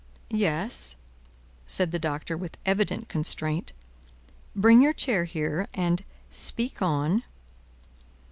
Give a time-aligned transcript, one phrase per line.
[0.33, 0.95] "Yes?"
[1.67, 3.71] said the Doctor, with evident constraint.
[4.55, 7.21] "Bring your chair here, and speak on."